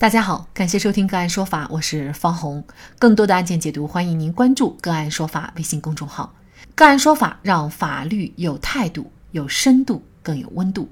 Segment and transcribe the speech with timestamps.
[0.00, 2.62] 大家好，感谢收听个案说法，我是方红。
[3.00, 6.32] 更多的案件解读，欢迎您关注个案说法微信公众号。
[6.76, 10.88] 个案说法让法律有态度、有深度、更有温度。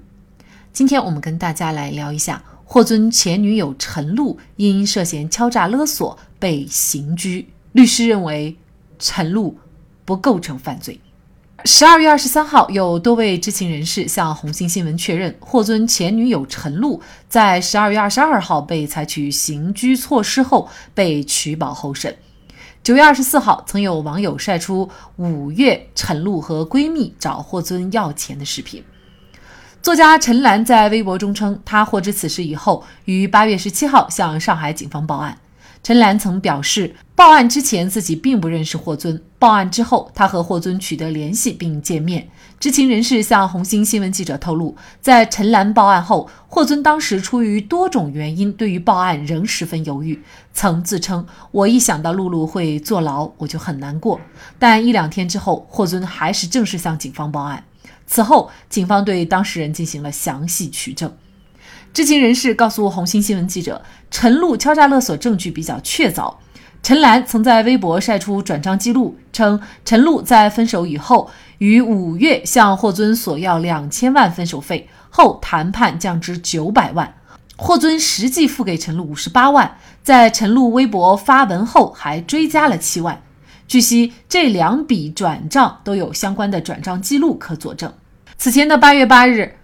[0.73, 8.57] 今天我们跟大家来聊一下，霍尊前女友陈露因涉嫌敲诈勒索被刑拘，律师认为
[8.99, 9.57] 陈露
[10.03, 10.99] 不构成犯罪。
[11.65, 22.15] 十二月二十三号，有多位知情人士向红星新闻确认，霍尊前女友陈露在十二月二十二号被采取刑拘措施后被取保候审。
[22.83, 28.83] 九月二十四号，曾有网友晒出五月陈露和闺蜜找霍尊要钱的视频。
[29.81, 35.37] 作家陈岚在微博中称，她获知此事以后，于八月十七号向上海警方报案。
[35.87, 42.27] 陈岚曾表示，报案之前自己并不认识霍尊，报案之后，他和霍尊取得联系并见面。
[42.59, 50.21] 知情人士向红星新闻记者透露，在陈岚报案后，霍尊当时出于多种原因，对于报案仍十分犹豫，
[50.53, 54.19] 曾自称：“我一想到露露会坐牢，我就很难过。”
[54.59, 57.63] 但一两天之后，霍尊还是正式向警方报案。
[58.05, 61.09] 此后，警方对当事人进行了详细取证。
[61.93, 63.81] 知情人士告诉红星新闻记者，
[64.11, 66.35] 陈露敲诈勒索证据比较确凿。
[66.83, 77.15] 陈岚曾在微博晒出转账记录，称陈露在分手以后，于五月向霍尊索要两千万分手费，后谈判降至九百万，
[77.57, 83.23] 霍尊实际付给陈露五十八万，在陈露微博发文后还追加了七万。
[83.67, 87.91] 据悉，这两笔转账都有相关的转账记录可佐证。
[88.37, 89.57] 此前的八月八日，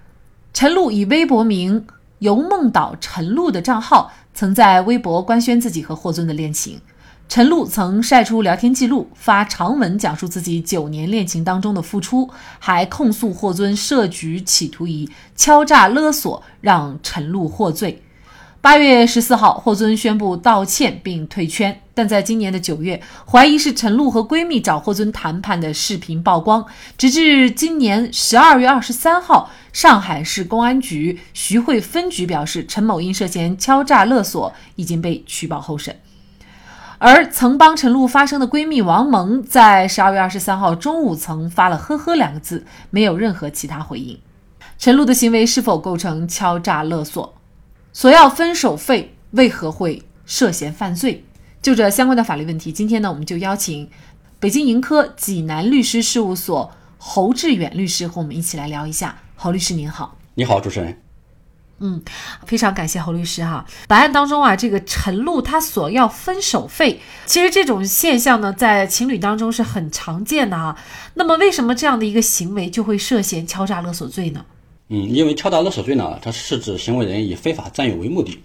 [0.52, 1.86] 陈露以微博名。
[2.24, 6.80] 游梦岛陈露的账号曾在微博官宣自己和霍尊的恋情。
[7.28, 12.30] 陈露曾晒出聊天记录，发长文讲述自己九年恋情当中的付出，
[12.60, 18.02] 还控诉霍尊设局企图以敲诈勒索让陈露获罪。
[18.64, 21.82] 八月十四号，霍尊宣布道歉并退圈。
[21.94, 26.66] 但在今年的九月，怀疑是陈露和闺蜜找霍尊谈判的视频曝光。
[26.98, 36.00] 直至今年十二月二十三号，上海市公安局徐汇分局表示，陈某因涉嫌敲诈勒索已经被取保候审。
[37.00, 44.18] 而曾帮陈露发声的闺蜜王萌，在十二月二十三号中午曾发了“呵呵”两个字，没有任何其他回应。
[44.78, 47.34] 陈露的行为是否构成敲诈勒索？
[47.94, 51.24] 索要分手费为何会涉嫌犯罪？
[51.62, 53.90] 就这相关的法律问题，今天呢，我们就邀请
[54.40, 59.20] 北京盈科济南律师事务所侯志远律师和我们一起来聊一下。
[59.36, 61.00] 侯律师您好，你好，主持人。
[61.80, 62.02] 嗯，
[62.46, 63.66] 非常感谢侯律师哈。
[63.88, 70.78] 本案当中啊，这个陈露她索要分手费，其实这种现象呢，在情侣当中是很常见的啊。
[71.14, 74.46] 那么为什么这样的一个行为就会涉嫌敲诈勒索罪呢？
[74.90, 78.38] 嗯，因为敲诈勒索罪呢，它是指行为人以非法占有为目的，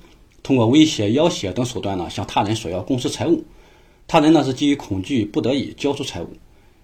[0.43, 3.45] 通过威胁、要挟等手段呢，向他人索要公私财物。
[4.07, 6.29] 他人呢是基于恐惧不得已交出财物。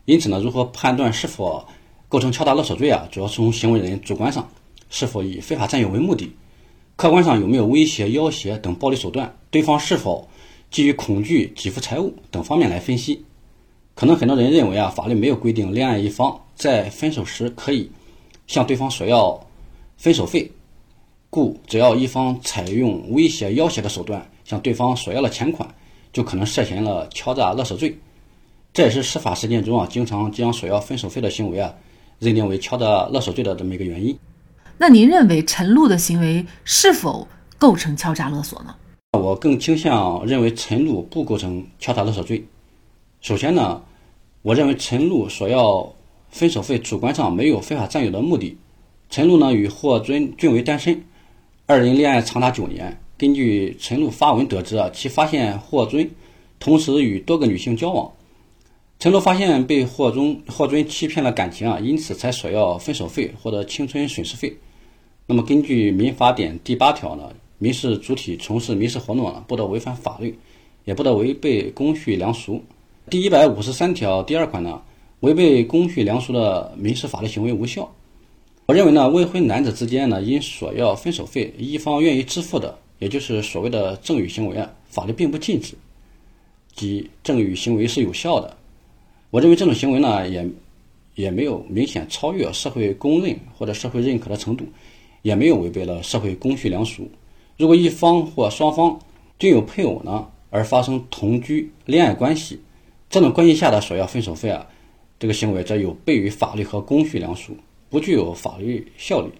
[0.04, 1.65] 因此呢，如何判断是否
[2.09, 3.09] 构成敲诈勒索罪啊？
[3.10, 4.47] 主要从行为人主观上
[4.91, 6.31] 是否以非法占有为目的，
[6.97, 10.28] 客观上有没有威胁、要挟等暴力手段，对方是否
[10.71, 13.25] 基于恐惧给付财物等方面来分析。
[13.94, 17.91] 可能很多人认为啊，法律没有规定恋爱一方在分手时可以
[18.47, 19.44] 向对方索要。
[19.97, 20.50] 分手费，
[21.31, 25.69] 故只要一方采用威胁、要挟的手段向对方索要了钱款，
[26.12, 27.99] 就可能涉嫌了敲诈勒索罪。
[28.72, 31.72] 这也是司法实践中啊，经常将索要分手费的行为啊，
[32.19, 34.19] 认定为敲诈勒索罪的这么一个原因。
[34.77, 38.75] 那您认为陈露的行为是否构成敲诈勒索呢？
[39.12, 42.44] 我更倾向认为陈露不构成敲诈勒索罪。
[43.21, 43.81] 首先呢，
[44.43, 45.94] 我认为陈露索要
[46.31, 48.59] 分手费，主观上没有非法占有的目的。
[49.14, 51.04] 陈露呢与霍尊均为单身，
[51.66, 52.98] 二人恋爱长达九年。
[53.16, 56.10] 根据陈露发文得知啊，其发现霍尊
[56.58, 58.10] 同时与多个女性交往。
[58.98, 64.56] 陈露发现被霍尊霍尊欺骗了感情啊，因此才索要分手费或者青春损失费。
[65.28, 70.36] 那么根据民法典第八条呢，民事主体从事民事活动呢，不得违反法律，
[70.84, 72.65] 也不得违背公序良俗。
[73.09, 74.83] 第一百五十三条第二款呢，
[75.21, 77.89] 违背公序良俗的民事法律行为无效。
[78.66, 85.75] 我认为呢，未婚男子之间呢，因索要分手费，一方愿意支付的，也就是所谓的赠与行为啊，法律并不禁止，
[86.75, 88.57] 即赠与行为是有效的。
[89.28, 90.49] 我认为这种行为呢，也
[91.15, 94.65] 也没有明显超越社会公认或者社会认可的程度，
[95.21, 97.11] 也没有违背了社会公序良俗。
[97.59, 98.99] 如果一方或双方
[99.39, 102.61] 均有配偶呢，而发生同居、恋爱关系，
[103.11, 104.66] 这种关系下的索要分手费啊，
[105.19, 107.55] 这个行为则有悖于法律和公序良俗。
[107.94, 109.30] 不具有法律效力，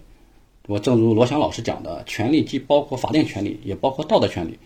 [0.65, 4.57] 我正如罗翔老师讲的，权利既包括法定权利，也包括道德权利，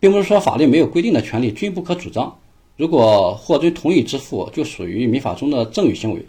[0.00, 2.36] 并不是说法律没有规定的权利均不可主张。
[2.76, 6.26] 如果霍尊同意支付，就属于民法中的赠与行为，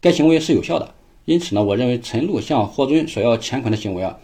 [0.00, 0.94] 该行为是有效的。
[1.24, 4.16] 因此呢，我认为陈露向霍尊索要钱款的行为啊，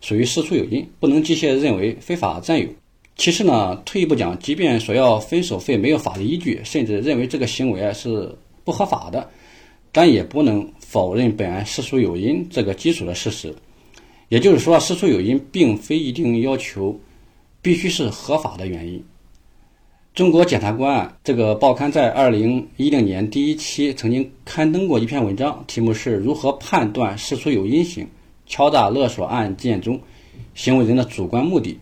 [0.00, 2.66] 属于事出有因，不能机械认为非法占有。
[3.14, 9.30] 其次呢，退一步讲，即便索要分手费没有法律依据，甚至认为这个行为啊是不合法的，
[9.92, 13.52] 但也不能否认本案事出有因这个基础的事实。
[14.28, 17.00] 也就是说，事出有因并非一定要求
[17.60, 19.04] 必须是合法的原因。
[20.14, 28.06] 中国检察官这个报刊在二零一零年第一期曾经刊登过一篇文章，题目是如何判断事出有因型
[28.46, 30.00] 敲诈勒索案件中
[30.54, 31.76] 行为人的主观目的。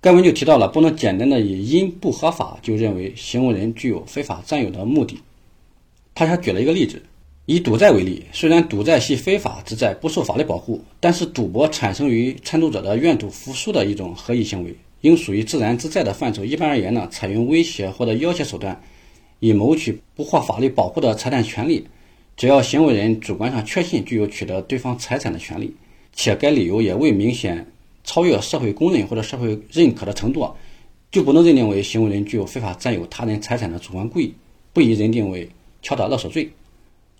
[0.00, 5.20] 该文就提到了，不能简单的以因不合法就认为行为人具有非法占有的目的。
[6.12, 7.00] 他还举了一个例子，
[7.46, 14.74] 以赌债为例，虽然赌债系非法之债，不受法律保护，但是赌博产生于参赌者的愿赌服输的一种合意行为。
[15.02, 16.44] 应属于自然之债的范畴。
[16.44, 18.82] 一般而言呢，采用威胁或者要挟手段，
[19.38, 21.86] 以谋取不获法律保护的财产权利，
[22.36, 25.72] 只要行为人主观上确信具有取得对方财产的权利，
[26.12, 27.64] 且该理由也未明显
[28.02, 30.50] 超越社会公认或者社会认可的程度，
[31.12, 34.34] 就不能认定为行为人具有非法占有他人财产的主观故意，
[34.72, 35.48] 不宜认定为
[35.82, 36.50] 敲诈勒索罪。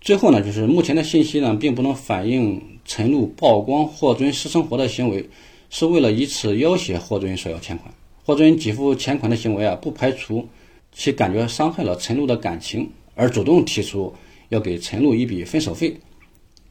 [0.01, 5.29] 最后呢，就是目前的信息呢，并不能反映陈露曝光霍尊私生活的行为。
[5.69, 10.47] 是为了以此要挟霍尊索要钱款，霍尊给付钱款的行为啊，不排除
[10.93, 14.13] 其感觉伤害了陈露的感情，而主动提出
[14.47, 15.93] 要给陈露一笔分手费。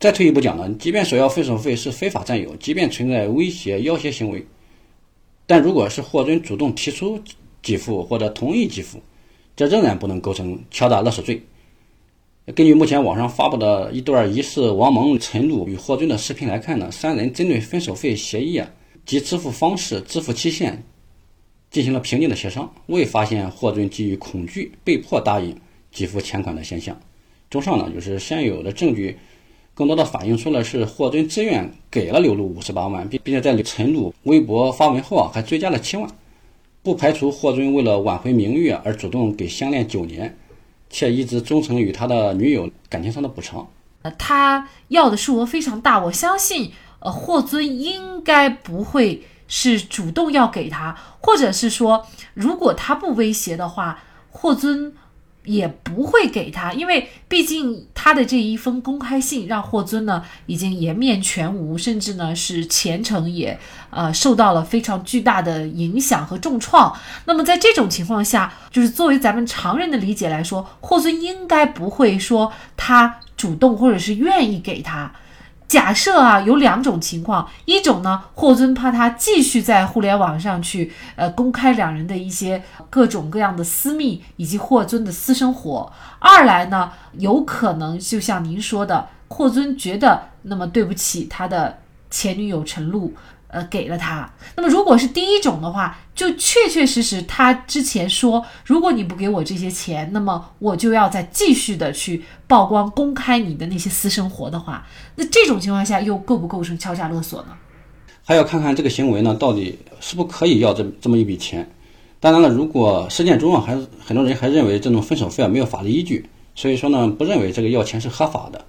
[0.01, 4.47] 再退一步讲呢，即便索要分手费是非法占有，即便存在威胁要挟行为，
[5.47, 7.21] 但如果是霍尊主动提出
[7.61, 9.03] 给付或者同意给付，
[9.55, 11.43] 这仍然不能构成敲诈勒索罪。
[12.55, 18.71] 根据目前网上发布的一段疑似王蒙、陈露与霍尊的视频来看呢，三人针对分手费协议啊。
[19.05, 20.83] 及支付方式、支付期限
[21.71, 25.57] 进行了平静的协商，未发现霍尊基于恐惧被迫答应
[25.93, 26.97] 给付钱款的现象。
[27.49, 29.17] 综上呢，就是现有的证据
[29.75, 36.09] 更多的反映出了是霍尊自愿给了刘露五十八万，并并且在陈露微博发文后啊，还追加了七万。
[36.83, 40.37] 不排除霍尊为了挽回名誉而主动给相恋九年
[40.91, 43.67] 且一直忠诚于他的女友感情上的补偿。
[44.03, 46.73] 呃，他要的数额非常大，我相信。
[46.99, 54.95] 呃，霍尊应该不会是主动要给他，或者是说，如果他不威胁的话，霍尊
[55.47, 63.59] 也不会给他，因为毕竟他的这一封公开信让霍尊呢已经颜面全无，甚至呢是前程也
[63.91, 66.95] 呃受到了非常巨大的影响和重创。
[67.25, 75.11] 那么在这种情况下，就是作为咱们常人的理解来说，霍尊应该不会说他主动或者是愿意给他。
[75.77, 91.81] 假设啊，有两种情况，一种呢，霍尊怕他继续在互联网上去呃公开两人的一些各种各样的私密以及霍尊的私生活；二来呢，有可能就像您说的，霍尊觉得那么对不起他的
[92.11, 93.13] 前女友陈露。
[93.49, 94.31] 呃，给了他。
[94.57, 107.49] 那么，如果是第一种的话，就确确实实他之前说，如果你不给我这些钱，那么我就要再继续的去曝光、公开你的那些私生活的话，那这种情况下又构不构成敲诈勒索呢？
[108.25, 111.69] 还要看看这个行为呢，到底是不可以要这这么一笔钱。
[112.19, 118.65] 当然了，如果实践中啊，还是很多人还认为这种分手费啊没有法律依据，所以说呢，不认为这个要钱是合法的。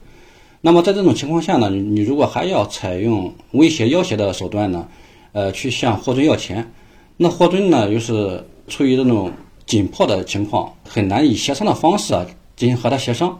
[0.59, 4.87] 那么在这种情况下呢，你你如果还要采用威胁要挟的手段呢，
[5.31, 6.71] 呃，去向霍尊要钱，
[7.15, 9.31] 那霍尊呢又是处于这种
[9.67, 13.39] 紧迫的情况，很难以协商的方式啊进行和他协商。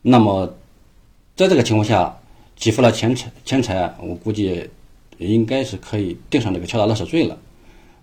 [0.00, 0.54] 那么
[1.34, 2.16] 在这个情况下，
[2.56, 4.70] 给付了钱财钱财，我估计
[5.18, 7.36] 应该是可以定上这个敲诈勒索罪了。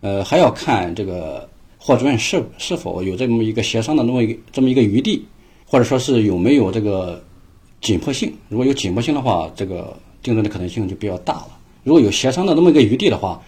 [0.02, 1.48] 呃，还要看这个
[1.80, 5.26] 霍尊是是否有这么一个协商的那么一个这么一个余地，
[5.66, 7.24] 或者说是有没有这个。
[7.82, 11.48] 紧迫性，如果有紧迫性的话，这个定罪的可能性就比较大了。
[11.84, 13.42] 如果有协商的那么一个余地的话，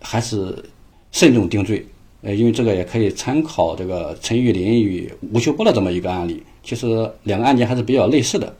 [0.00, 0.64] 还是
[1.10, 1.84] 慎重定罪。
[2.22, 8.54] 呃，因为这个也可以参考这个陈玉林与吴秀波的这么一个案例，其实两个案件还是比较类似的。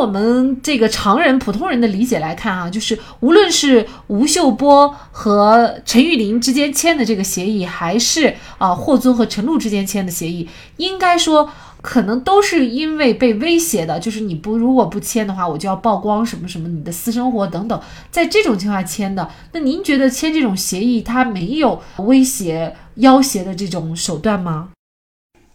[0.00, 11.50] 我们这个常人、普通人的理解来看啊，就是无论是吴秀波和陈玉林之间签的这个协议，还是啊霍尊和陈露之间签的协议，应该说。
[11.82, 17.80] 可能都是因为被威胁的，就是你不如果不签的话，我就要曝光什么什么你的私生活等等，
[18.10, 19.26] 在这种情况下签的。
[19.52, 24.68] 那您觉得签这种协议，它没有威胁要挟的这种手段吗？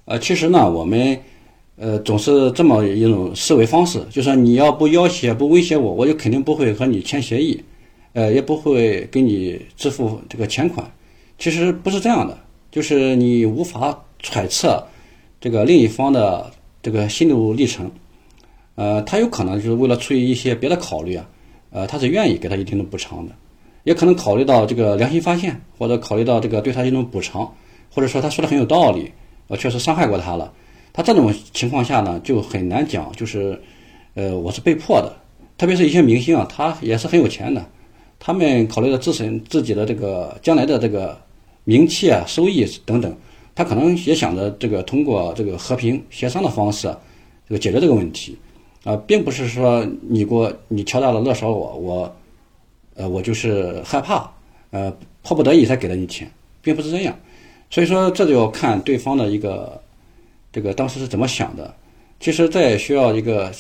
[0.06, 1.20] 呃，其实呢，我们
[1.77, 7.62] 呃，总是这么一种思维方式，就是说你要不要挟、不威胁我，我就肯定不会和你签协议，
[8.13, 10.89] 呃，也不会给你支付这个钱款。
[11.38, 12.38] 其实不是这样的，
[12.72, 14.82] 就是你无法揣测
[15.41, 16.50] 这个另一方的
[16.82, 17.91] 这个心路历程，
[18.75, 21.27] 呃，他有可能就是为了出于一些别的考虑啊，
[21.72, 23.34] 呃，他是愿意给他一定的补偿的，
[23.84, 27.53] 也可能考虑到这个良心发现，或者考虑到这个对他一种补偿，
[27.94, 29.12] 或者说他说的很有道理，
[29.48, 30.53] 我确实伤害过他了。
[30.96, 33.62] 他这种情况下呢，就很难讲，就是，
[34.14, 35.14] 呃，我是被迫的。
[35.58, 37.66] 特别是一些明星啊，他也是很有钱的，
[38.18, 41.20] 他们考虑到自身自己的这个将来的这个
[41.66, 43.14] 名气啊、收益等等，
[43.54, 46.88] 他可能也想着这个通过这个和平协商的方式，
[47.50, 48.38] 这个解决这个问题，
[48.86, 52.16] 啊，并不是说你给我你敲诈了勒索我，我，
[52.96, 54.32] 呃，我就是害怕，
[54.72, 54.90] 呃，
[55.24, 57.14] 迫不得已才给了你钱，并不是这样。
[57.70, 59.84] 所以说，这就要看对方的一个。
[60.56, 61.76] 这个当时是怎么想的？
[62.18, 63.52] 其实这也需要一个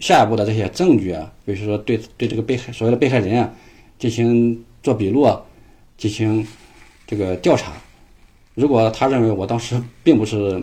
[0.00, 3.52] 下一步的这些证据啊，比如说对对这个被害所谓的被害人啊
[3.98, 5.38] 进行做笔录啊，
[5.98, 6.46] 进行
[7.06, 7.74] 这个调查。
[8.54, 10.58] 如果他认为我当时并不是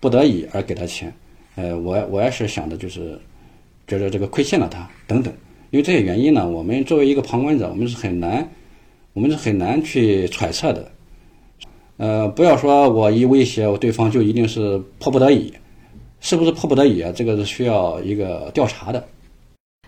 [0.00, 1.14] 不得已而给他钱，
[1.54, 3.16] 呃，我我也是想的就是
[3.86, 5.32] 觉得这个亏欠了他等等。
[5.70, 8.50] 因为这些原因呢，我们作为一个旁观者，我们是很难，
[9.12, 10.90] 我们是很难去揣测的。
[11.98, 15.52] 呃，不要说我一威胁，我对方就一定是迫不得已，
[16.20, 17.12] 是不是迫不得已啊？
[17.14, 19.04] 这个是需要一个调查的。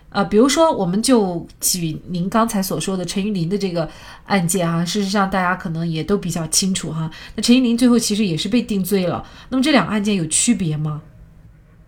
[0.09, 3.87] 呃，比如说，我们就举您刚才所说的陈玉林的这个
[4.25, 7.09] 案件啊，事实上大家可能也都比较清楚哈。
[7.33, 9.25] 那陈玉林最后其实也是被定罪了。
[9.47, 11.01] 那么这两个案件有区别吗？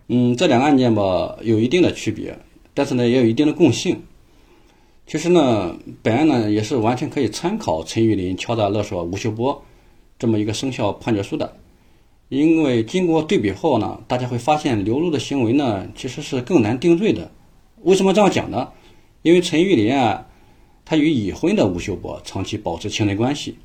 [0.07, 2.39] 嗯，这两个案件吧，有一定的区别，
[2.73, 4.01] 但是呢，也有一定的共性。
[5.05, 9.61] 其实呢，本案呢也是完全可以参考陈玉林敲诈勒索吴秀波。
[10.19, 11.57] 这么一个生效判决书的，
[12.29, 17.29] 因为经过对比后呢，大家会发现刘露的行为呢其实是更难定罪的。
[17.81, 18.69] 为什么这样讲呢？
[19.21, 20.25] 因为陈玉林啊，
[20.85, 23.57] 他与已婚的吴秀波长期保持情人关系，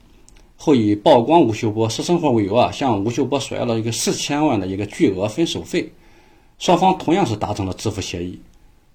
[0.57, 5.93] 后以曝光吴秀波私生活为由啊，向吴秀波索要了一个四千万的一个巨额分手费，
[6.59, 8.41] 双方同样是达成了支付协议，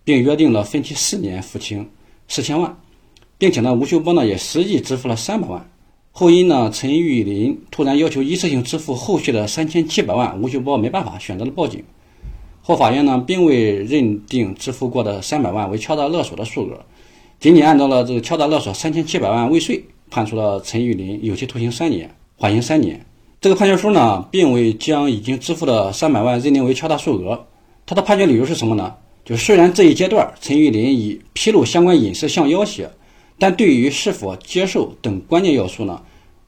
[0.03, 1.89] 并约定了分期四年付清
[2.27, 2.77] 四千万，
[3.38, 5.69] 并且呢，吴秀波呢也实际支付了三百万。
[6.15, 11.84] 后因呢，陈玉林突然要求一次性支付后续的三千七百万，吴秀波没办法，选择了报警。
[12.62, 16.86] 后法院呢，并未认定支付过的三百万为敲诈勒索的数额，
[17.39, 23.03] 仅仅按照了这个敲诈勒索三千七百万未遂，判处了陈玉林有期徒刑三年，缓刑三年。
[23.41, 27.48] 这个判决书呢，并未将已经支付的三百万认定为敲诈数额。
[27.88, 28.93] 他的判决理由是什么呢？
[29.25, 32.91] 就虽然这一阶段陈玉林以披露相关隐私相要挟。
[33.43, 36.01] 但对于是否接受等关键要素呢？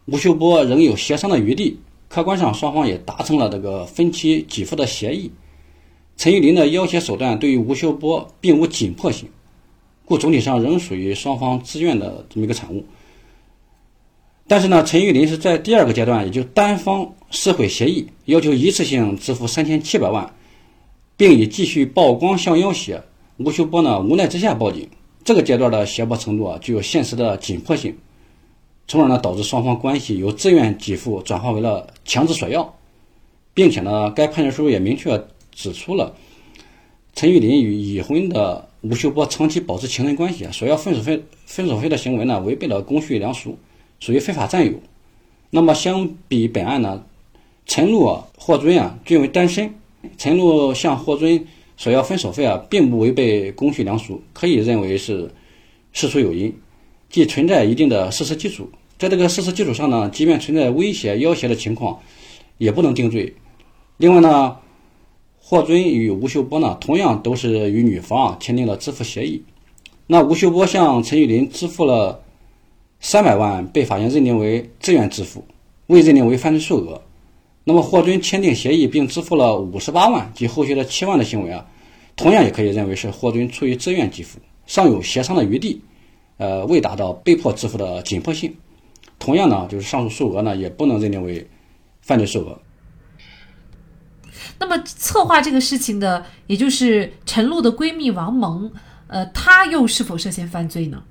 [0.06, 1.78] 吴秀波仍有协商的余地。
[2.08, 5.30] 客观上，双方也达成了这个分期给付的协议。
[6.16, 9.28] 陈玉林的要挟手段对于吴秀波并无紧迫性，
[10.06, 12.86] 故总体上仍属于双方自愿的这么一个产物。
[14.48, 20.34] 但是呢，陈玉林是在第二个阶段，也就单方撕毁协议，要求一次性支付三千七百万，
[21.18, 23.04] 并以继续曝光向要挟。
[23.36, 24.88] 吴秀波呢，无奈之下报警。
[25.26, 27.98] 这个阶段的胁迫程度啊，具有现实的紧迫性，
[28.88, 32.76] 从而呢导致双方关系由自愿给付转化为了强制索要，
[33.56, 36.16] 并且呢，该判决书也明确指出了
[37.16, 43.58] 陈玉林与已婚的吴秀波长期保持情人关系，索要分手费分手费的行为呢，违背了公序良俗，
[44.00, 44.74] 属于非法占有。
[45.50, 47.04] 那么相比本案呢，
[47.66, 49.74] 陈露、霍尊啊均为单身，
[50.20, 51.48] 陈露向霍尊。
[51.78, 55.30] 索要分手费啊，并不违背公序良俗，可以认为是
[55.92, 56.54] 事出有因，
[57.10, 58.70] 即存在一定的事实基础。
[58.98, 62.00] 在这个事实基础上呢，即便存在威胁、要挟的情况，
[62.58, 63.36] 也不能定罪。
[63.98, 64.56] 另外呢，
[65.38, 69.44] 霍尊与吴秀波呢，同样都是与女方签订了支付协议。
[70.08, 72.24] 那吴秀波向陈玉林支付了
[73.00, 75.44] 三百万，被法院认定为自愿支付，
[75.88, 77.02] 未认定为犯罪数额。
[77.68, 81.66] 那么霍尊签订协议并支付了五十八万及后续的七万的行为啊，
[82.16, 85.82] 同样也可以认为是霍尊出于自愿给付，尚有协商的余地，
[86.38, 88.56] 呃，未达到被迫支付的紧迫性。
[89.18, 91.48] 同样呢，就是上述数额呢，也不能认定为
[92.02, 92.56] 犯罪数额。
[94.60, 98.72] 那么策划这个事情的，也就是陈露的闺蜜王蒙，
[99.08, 101.02] 呃，她又是否涉嫌犯罪呢？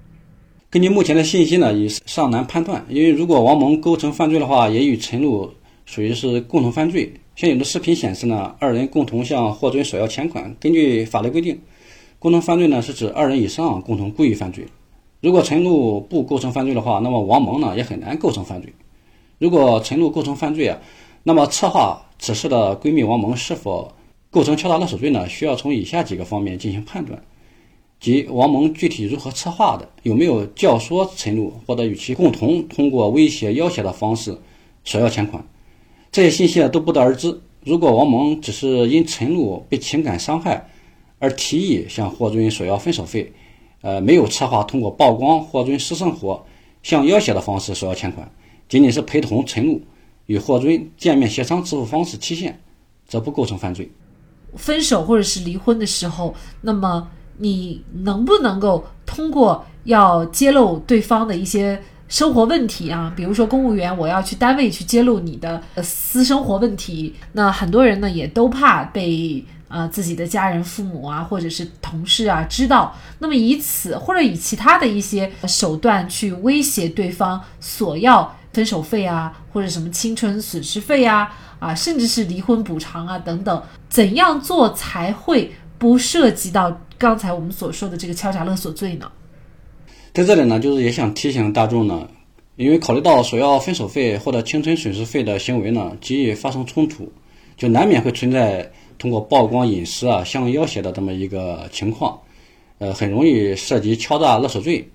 [0.70, 2.86] 根据目前的信息呢，也尚难判断。
[2.88, 5.52] 因为如果王蒙构成犯罪的话，也与陈露。
[5.84, 7.12] 属于是共同犯罪。
[7.36, 10.54] 现有的视频显示呢，二人共同向霍尊索要钱款。
[10.60, 11.60] 根据法律规定，
[12.18, 14.66] 共同犯罪呢是指二人以上共同故意犯罪。
[15.20, 18.72] 如果陈露不构成犯罪的话，那么王蒙呢也很难构成犯罪。
[19.38, 20.78] 如果陈露构成犯罪啊，
[21.24, 23.92] 那么策划此事的闺蜜王蒙是否
[24.30, 27.20] 构成敲诈勒索罪呢，需要从以下几个方面进行判断，
[27.98, 34.38] 即王蒙具体如何策划的，有没有教唆陈露或者与其共同通过威胁、要挟的方式
[34.84, 35.44] 索要钱款，
[36.14, 37.40] 这些信息呢都不得而知。
[37.64, 40.64] 如果王蒙只是因陈露被情感伤害
[41.18, 43.32] 而提议向霍尊索要分手费，
[43.80, 46.46] 呃，没有策划通过曝光霍尊私生活
[46.84, 48.30] 向要挟的方式索要钱款，
[48.68, 49.82] 仅仅是陪同陈露
[50.26, 52.60] 与霍尊见面协商支付方式期限，
[53.08, 53.90] 则不构成犯罪。
[54.54, 61.82] 分手或者是离婚的时候，那么你能不能够通过要揭露对方的一些
[62.14, 63.12] 生活问题啊？
[63.16, 81.28] 比如说公务员，我要去单位去揭露你的私生活问题，那很多人呢也都怕被呃自己的家人、父母啊，或者是同事啊知道，那么以此或者以其他的一些手段去威胁对方，索要分手费啊，或者什么青春损失费啊。
[81.58, 89.10] 啊，甚至是离婚补偿啊等等，怎样做才会不涉及到刚才我们所说的这个敲诈勒索罪呢？
[90.14, 92.08] 在这里呢，就是也想提醒大众呢，
[92.54, 97.10] 因为考虑到索要分手费或者青春损失费的行为呢，极易发生冲突，
[97.56, 102.16] 就难免会存在通过曝光隐私啊相要挟的这么一个情况，
[102.78, 104.88] 呃，很容易涉及敲诈勒索罪。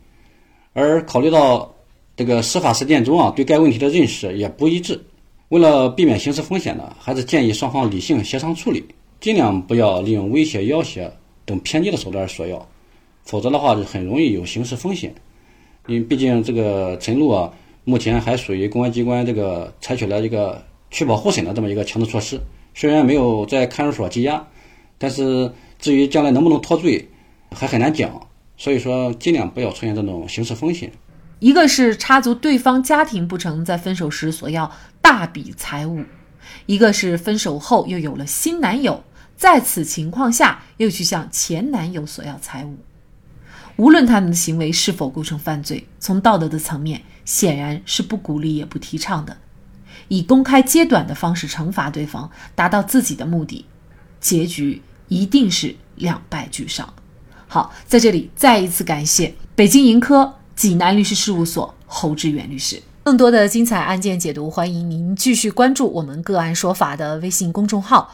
[0.71, 1.75] 而考虑到
[2.15, 5.03] 这个司法实践中啊，对该问题的认识也不一致。
[5.49, 8.85] 为了避免刑事风险呢，还是建议双方理性协商处理，
[9.19, 11.11] 尽量不要利用威胁、要挟
[11.43, 12.65] 等偏激的手段索要，
[13.29, 15.13] 否则的话就很容易有刑事风险。
[15.85, 17.51] 因为毕竟这个陈露啊，
[17.83, 22.41] 目前还属于公安机关这个采取了一个取保候审的这么一个强制措施，
[22.73, 24.47] 虽然没有在看守所羁押，
[24.97, 27.07] 但是至于将来能不能脱罪，
[27.51, 28.27] 还很难讲。
[28.57, 30.91] 所以说，尽量不要出现这种刑事风险。
[31.39, 34.69] 一个是插足对方家庭不成，在分手时索要
[35.01, 36.01] 大笔财物；
[36.65, 39.03] 一个是分手后又有了新男友，
[39.37, 42.75] 在此情况下又去向前男友索要财物。
[43.79, 49.37] 无论他们的行为是否构成犯罪，从道德的层面显然是不鼓励也不提倡的。
[50.09, 53.65] 以公开揭短的方式惩罚对方，达到自己的目的，
[54.19, 56.93] 结局一定是两败俱伤。
[57.47, 60.35] 好，在这里再一次感谢北京盈科。
[60.57, 68.13] 济南律师事务所侯志远律师，更多的精彩案件解读，欢迎您继续关注我们“个案说法”的微信公众号。